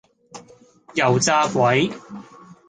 [0.95, 1.87] 油炸鬼